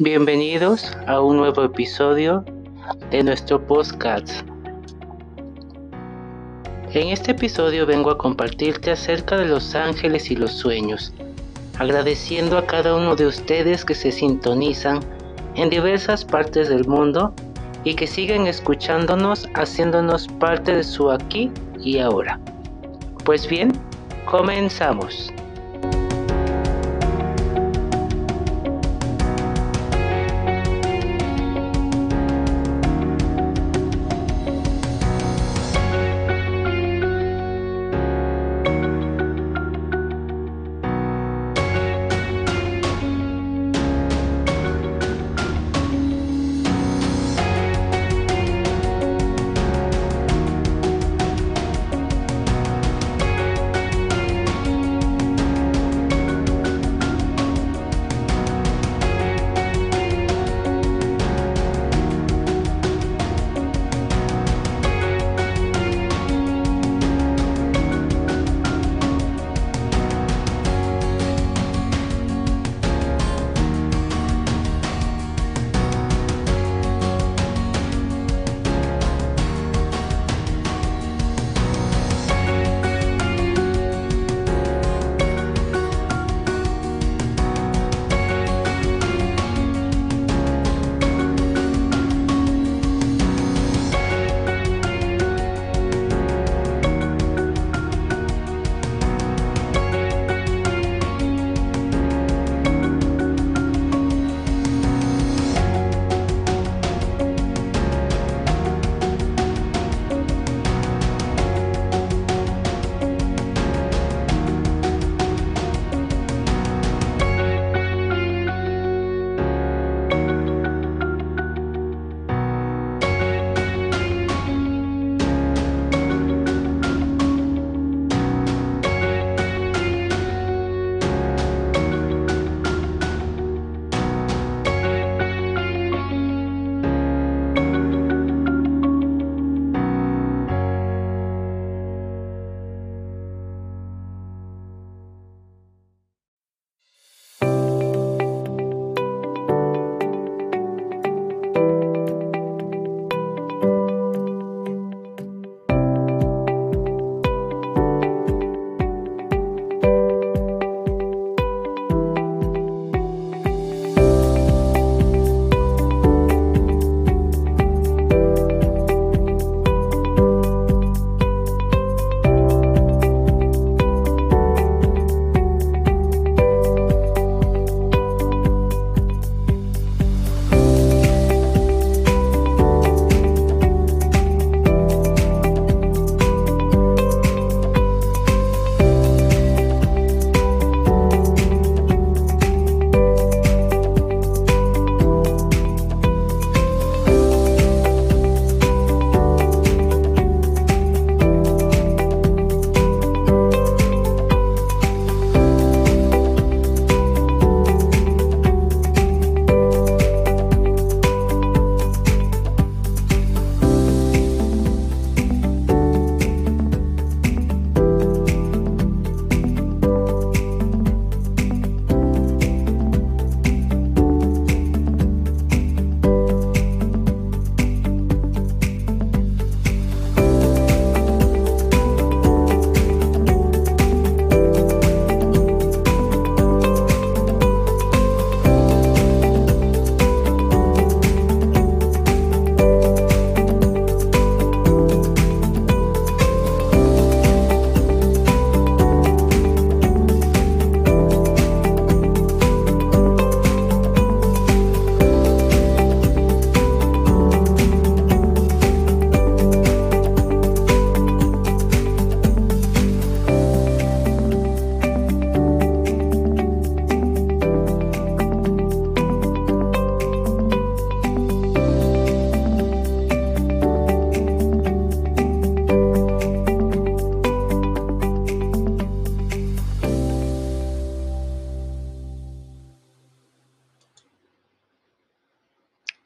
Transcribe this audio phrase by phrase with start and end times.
[0.00, 2.44] Bienvenidos a un nuevo episodio
[3.10, 4.46] de nuestro podcast.
[6.92, 11.12] En este episodio vengo a compartirte acerca de los ángeles y los sueños,
[11.80, 15.00] agradeciendo a cada uno de ustedes que se sintonizan
[15.56, 17.34] en diversas partes del mundo
[17.82, 22.38] y que siguen escuchándonos haciéndonos parte de su aquí y ahora.
[23.24, 23.72] Pues bien,
[24.26, 25.32] comenzamos.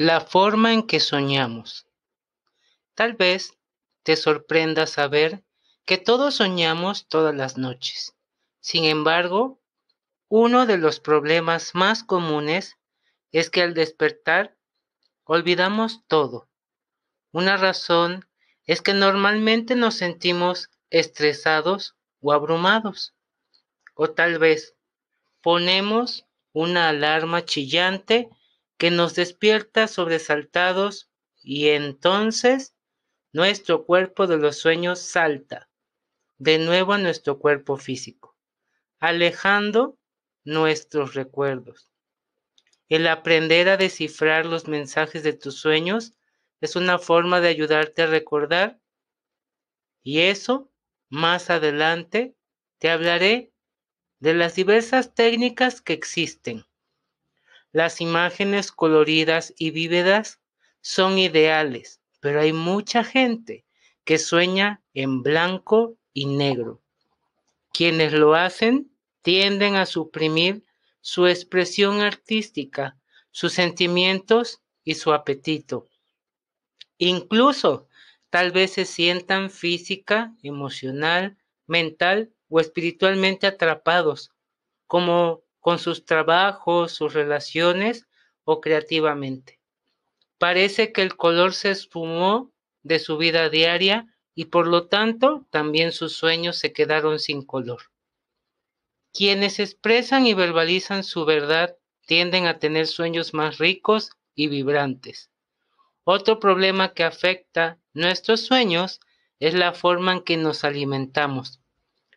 [0.00, 1.88] La forma en que soñamos.
[2.94, 3.58] Tal vez
[4.04, 5.42] te sorprenda saber
[5.86, 8.14] que todos soñamos todas las noches.
[8.60, 9.60] Sin embargo,
[10.28, 12.78] uno de los problemas más comunes
[13.32, 14.56] es que al despertar
[15.24, 16.48] olvidamos todo.
[17.32, 18.24] Una razón
[18.66, 23.16] es que normalmente nos sentimos estresados o abrumados.
[23.96, 24.76] O tal vez
[25.42, 28.30] ponemos una alarma chillante
[28.78, 31.10] que nos despierta sobresaltados
[31.42, 32.74] y entonces
[33.32, 35.68] nuestro cuerpo de los sueños salta
[36.38, 38.36] de nuevo a nuestro cuerpo físico,
[39.00, 39.98] alejando
[40.44, 41.90] nuestros recuerdos.
[42.88, 46.14] El aprender a descifrar los mensajes de tus sueños
[46.60, 48.80] es una forma de ayudarte a recordar
[50.02, 50.70] y eso
[51.08, 52.34] más adelante
[52.78, 53.52] te hablaré
[54.20, 56.67] de las diversas técnicas que existen.
[57.72, 60.40] Las imágenes coloridas y vívidas
[60.80, 63.64] son ideales, pero hay mucha gente
[64.04, 66.80] que sueña en blanco y negro.
[67.72, 68.90] Quienes lo hacen
[69.22, 70.64] tienden a suprimir
[71.00, 72.96] su expresión artística,
[73.30, 75.86] sus sentimientos y su apetito.
[76.96, 77.86] Incluso
[78.30, 81.36] tal vez se sientan física, emocional,
[81.66, 84.32] mental o espiritualmente atrapados,
[84.86, 88.06] como con sus trabajos, sus relaciones
[88.44, 89.60] o creativamente.
[90.38, 92.52] Parece que el color se esfumó
[92.82, 97.82] de su vida diaria y por lo tanto también sus sueños se quedaron sin color.
[99.12, 101.76] Quienes expresan y verbalizan su verdad
[102.06, 105.30] tienden a tener sueños más ricos y vibrantes.
[106.04, 109.00] Otro problema que afecta nuestros sueños
[109.40, 111.60] es la forma en que nos alimentamos.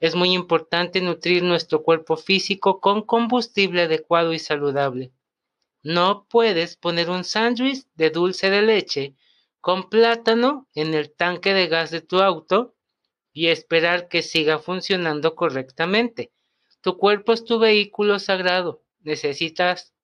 [0.00, 5.12] Es muy importante nutrir nuestro cuerpo físico con combustible adecuado y saludable.
[5.82, 9.16] No puedes poner un sándwich de dulce de leche
[9.60, 12.76] con plátano en el tanque de gas de tu auto
[13.32, 16.32] y esperar que siga funcionando correctamente.
[16.80, 18.82] Tu cuerpo es tu vehículo sagrado.
[19.00, 19.94] Necesitas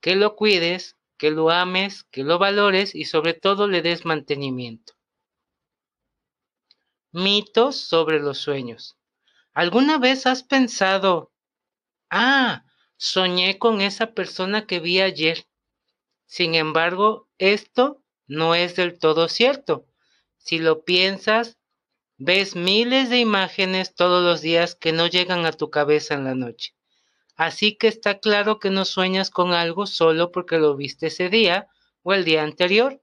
[0.00, 4.94] que lo cuides, que lo ames, que lo valores y sobre todo le des mantenimiento.
[7.12, 8.96] Mitos sobre los sueños.
[9.54, 11.32] ¿Alguna vez has pensado,
[12.10, 12.64] ah,
[12.96, 15.46] soñé con esa persona que vi ayer?
[16.26, 19.86] Sin embargo, esto no es del todo cierto.
[20.38, 21.56] Si lo piensas,
[22.18, 26.34] ves miles de imágenes todos los días que no llegan a tu cabeza en la
[26.34, 26.74] noche.
[27.36, 31.68] Así que está claro que no sueñas con algo solo porque lo viste ese día
[32.02, 33.00] o el día anterior.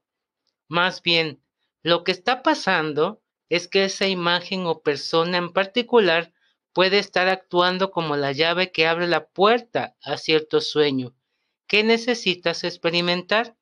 [0.68, 1.42] Más bien,
[1.82, 6.34] lo que está pasando es que esa imagen o persona en particular
[6.72, 11.14] puede estar actuando como la llave que abre la puerta a cierto sueño
[11.66, 13.56] que necesitas experimentar.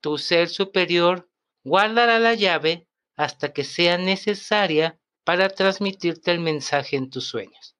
[0.00, 1.28] Tu ser superior
[1.62, 2.86] guardará la llave
[3.16, 7.76] hasta que sea necesaria para transmitirte el mensaje en tus sueños.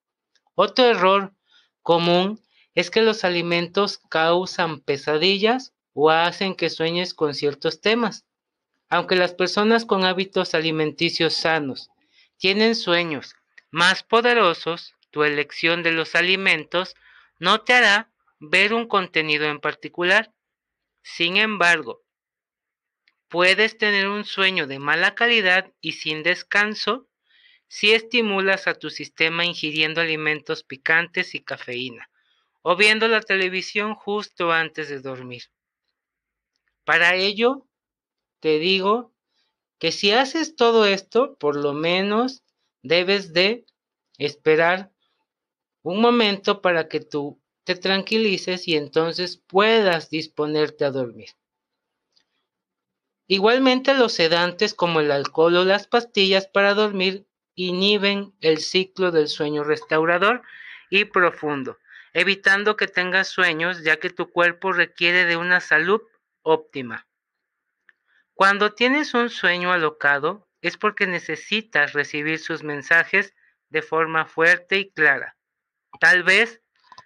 [0.53, 1.33] Otro error
[1.81, 2.39] común
[2.75, 8.25] es que los alimentos causan pesadillas o hacen que sueñes con ciertos temas.
[8.89, 11.89] Aunque las personas con hábitos alimenticios sanos
[12.37, 13.35] tienen sueños
[13.71, 16.95] más poderosos, tu elección de los alimentos
[17.39, 20.33] no te hará ver un contenido en particular.
[21.01, 22.03] Sin embargo,
[23.27, 27.07] puedes tener un sueño de mala calidad y sin descanso
[27.67, 32.09] si estimulas a tu sistema ingiriendo alimentos picantes y cafeína
[32.61, 35.43] o viendo la televisión justo antes de dormir.
[36.83, 37.67] Para ello,
[38.39, 39.13] te digo
[39.79, 42.44] que si haces todo esto, por lo menos
[42.85, 43.65] debes de
[44.19, 44.91] esperar
[45.81, 51.29] un momento para que tú te tranquilices y entonces puedas disponerte a dormir.
[53.27, 57.25] Igualmente los sedantes como el alcohol o las pastillas para dormir
[57.55, 60.43] inhiben el ciclo del sueño restaurador
[60.91, 61.79] y profundo,
[62.13, 66.01] evitando que tengas sueños ya que tu cuerpo requiere de una salud
[66.43, 67.07] óptima.
[68.35, 73.35] Cuando tienes un sueño alocado es porque necesitas recibir sus mensajes
[73.69, 75.37] de forma fuerte y clara.
[75.99, 76.59] Tal vez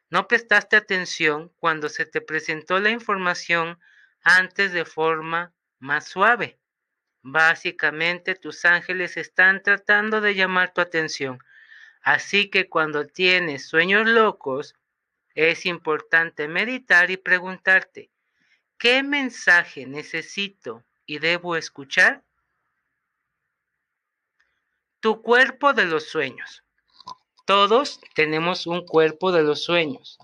[0.09, 3.77] no prestaste atención cuando se te presentó la información
[4.21, 6.57] antes de forma más suave.
[7.21, 11.39] Básicamente tus ángeles están tratando de llamar tu atención.
[12.01, 14.73] Así que cuando tienes sueños locos,
[15.35, 18.09] es importante meditar y preguntarte,
[18.77, 22.23] ¿qué mensaje necesito y debo escuchar?
[25.01, 26.63] Tu cuerpo de los sueños.
[27.45, 30.17] Todos tenemos un cuerpo de los sueños.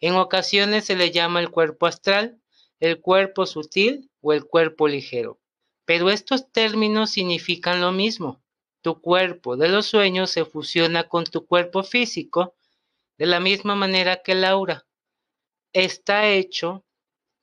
[0.00, 2.40] En ocasiones se le llama el cuerpo astral,
[2.80, 5.38] el cuerpo sutil o el cuerpo ligero.
[5.84, 8.42] Pero estos términos significan lo mismo.
[8.82, 12.56] Tu cuerpo de los sueños se fusiona con tu cuerpo físico
[13.16, 14.86] de la misma manera que el aura.
[15.72, 16.84] Está hecho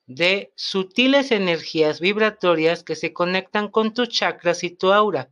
[0.05, 5.31] de sutiles energías vibratorias que se conectan con tus chakras y tu aura.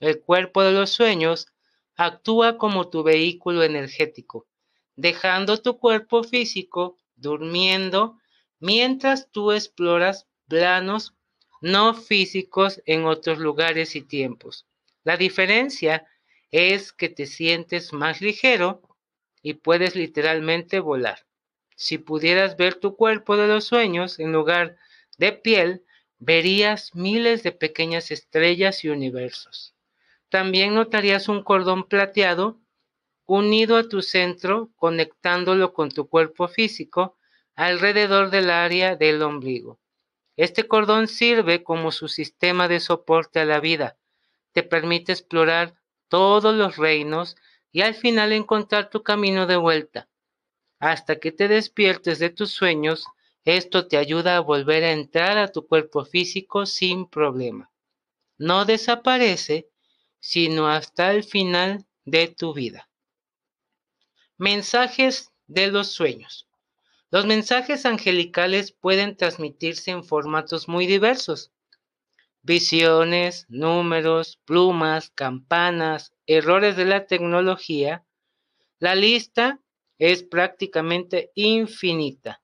[0.00, 1.48] El cuerpo de los sueños
[1.96, 4.46] actúa como tu vehículo energético,
[4.94, 8.18] dejando tu cuerpo físico durmiendo
[8.60, 11.14] mientras tú exploras planos
[11.60, 14.66] no físicos en otros lugares y tiempos.
[15.02, 16.06] La diferencia
[16.50, 18.82] es que te sientes más ligero
[19.42, 21.26] y puedes literalmente volar.
[21.76, 24.76] Si pudieras ver tu cuerpo de los sueños en lugar
[25.16, 25.84] de piel,
[26.18, 29.74] verías miles de pequeñas estrellas y universos.
[30.30, 32.60] También notarías un cordón plateado
[33.26, 37.16] unido a tu centro, conectándolo con tu cuerpo físico
[37.54, 39.78] alrededor del área del ombligo.
[40.36, 43.98] Este cordón sirve como su sistema de soporte a la vida.
[44.52, 45.74] Te permite explorar
[46.08, 47.36] todos los reinos
[47.72, 50.08] y al final encontrar tu camino de vuelta.
[50.78, 53.04] Hasta que te despiertes de tus sueños,
[53.44, 57.70] esto te ayuda a volver a entrar a tu cuerpo físico sin problema.
[58.38, 59.68] No desaparece,
[60.20, 62.88] sino hasta el final de tu vida.
[64.36, 66.48] Mensajes de los sueños.
[67.10, 71.52] Los mensajes angelicales pueden transmitirse en formatos muy diversos.
[72.42, 78.04] Visiones, números, plumas, campanas, errores de la tecnología.
[78.78, 79.60] La lista
[79.98, 82.42] es prácticamente infinita.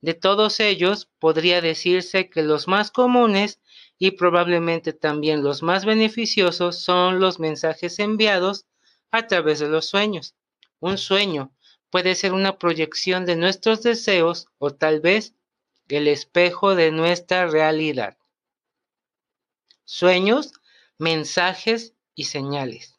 [0.00, 3.60] De todos ellos, podría decirse que los más comunes
[4.02, 8.64] y probablemente también los más beneficiosos son los mensajes enviados
[9.10, 10.34] a través de los sueños.
[10.80, 11.54] Un sueño
[11.90, 15.34] puede ser una proyección de nuestros deseos o tal vez
[15.88, 18.16] el espejo de nuestra realidad.
[19.84, 20.54] Sueños,
[20.96, 22.98] mensajes y señales.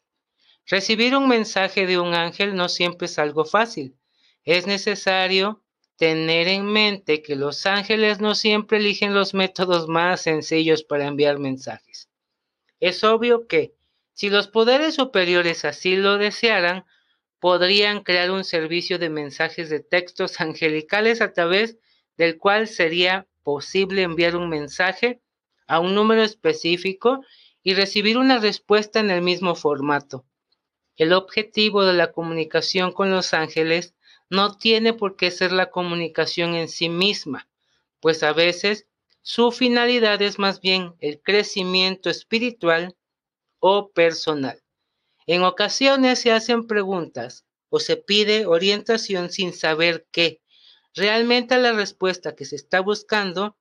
[0.66, 3.98] Recibir un mensaje de un ángel no siempre es algo fácil.
[4.44, 5.64] Es necesario
[5.96, 11.38] tener en mente que los ángeles no siempre eligen los métodos más sencillos para enviar
[11.38, 12.08] mensajes.
[12.80, 13.74] Es obvio que,
[14.12, 16.84] si los poderes superiores así lo desearan,
[17.38, 21.76] podrían crear un servicio de mensajes de textos angelicales a través
[22.16, 25.20] del cual sería posible enviar un mensaje
[25.66, 27.24] a un número específico
[27.62, 30.24] y recibir una respuesta en el mismo formato.
[30.96, 33.94] El objetivo de la comunicación con los ángeles
[34.32, 37.50] no tiene por qué ser la comunicación en sí misma,
[38.00, 38.86] pues a veces
[39.20, 42.96] su finalidad es más bien el crecimiento espiritual
[43.58, 44.62] o personal.
[45.26, 50.40] En ocasiones se hacen preguntas o se pide orientación sin saber qué.
[50.94, 53.58] Realmente la respuesta que se está buscando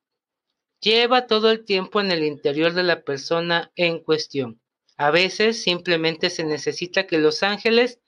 [0.79, 4.61] lleva todo el tiempo en el interior de la persona en cuestión.
[4.95, 7.99] A veces simplemente se necesita que los ángeles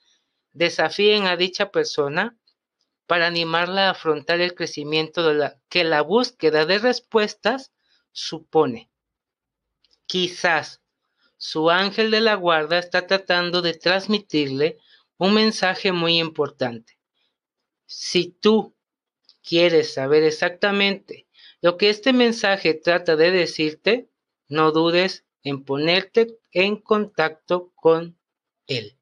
[0.54, 2.38] desafíen a dicha persona
[3.06, 5.22] para animarla a afrontar el crecimiento
[5.68, 7.72] que la búsqueda de respuestas
[8.12, 8.90] supone.
[10.06, 10.82] Quizás
[11.36, 14.78] su ángel de la guarda está tratando de transmitirle
[15.18, 16.98] un mensaje muy importante.
[17.86, 18.74] Si tú
[19.42, 21.26] quieres saber exactamente
[21.60, 24.08] lo que este mensaje trata de decirte,
[24.48, 28.18] no dudes en ponerte en contacto con
[28.66, 28.98] él.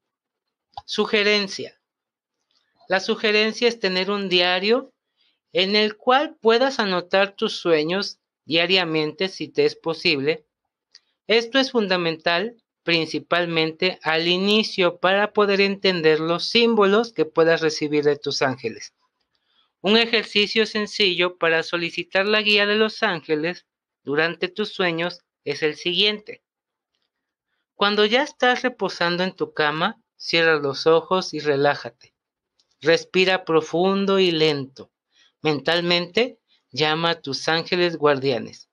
[0.85, 1.79] Sugerencia.
[2.87, 4.93] La sugerencia es tener un diario
[5.51, 10.45] en el cual puedas anotar tus sueños diariamente si te es posible
[11.27, 18.17] esto es fundamental principalmente al inicio para poder entender los símbolos que puedas recibir de
[18.17, 18.93] tus ángeles.
[19.79, 23.65] Un ejercicio sencillo para solicitar la guía de los ángeles
[24.03, 26.43] durante tus sueños es el siguiente.
[27.73, 32.12] Cuando ya estás reposando en tu cama, cierra los ojos y relájate.
[32.83, 34.91] Respira profundo y lento.
[35.41, 38.67] Mentalmente llama a tus ángeles guardianes.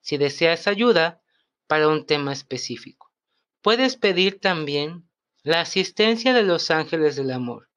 [0.00, 1.20] Si deseas ayuda,
[1.66, 3.12] para un tema específico.
[3.60, 5.10] Puedes pedir también
[5.42, 7.68] la asistencia de los ángeles del amor,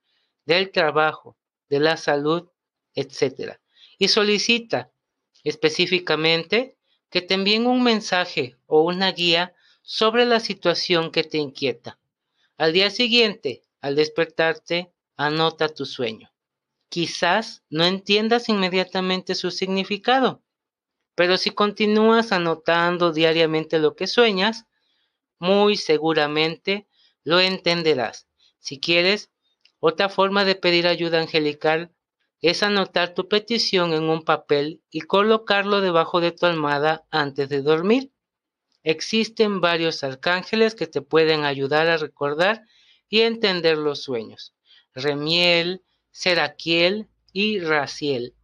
[0.45, 1.37] del trabajo,
[1.67, 2.49] de la salud,
[2.95, 3.57] etc.
[3.97, 4.89] Y solicita
[5.43, 6.77] específicamente
[7.09, 11.99] que te envíen un mensaje o una guía sobre la situación que te inquieta.
[12.55, 16.31] Al día siguiente, al despertarte, anota tu sueño.
[16.89, 20.43] Quizás no entiendas inmediatamente su significado,
[21.15, 24.65] pero si continúas anotando diariamente lo que sueñas,
[25.39, 26.87] muy seguramente
[27.23, 28.27] lo entenderás.
[28.59, 29.31] Si quieres,
[29.79, 31.93] otra forma de pedir ayuda angelical
[32.41, 37.61] es anotar tu petición en un papel y colocarlo debajo de tu almohada antes de
[37.61, 38.11] dormir.
[38.83, 42.63] Existen varios arcángeles que te pueden ayudar a recordar
[43.07, 44.53] y entender los sueños.
[44.93, 48.35] Remiel, Seraquiel y Raciel.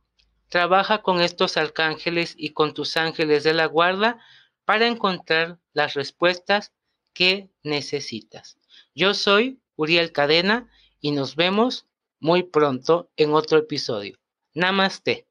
[0.50, 4.20] trabaja con estos arcángeles y con tus ángeles de la guarda
[4.66, 6.74] para encontrar las respuestas
[7.14, 8.58] que necesitas.
[8.96, 10.68] Yo soy Uriel Cadena
[11.00, 11.86] y nos vemos
[12.20, 14.18] muy pronto en otro episodio.
[14.56, 15.29] Namaste.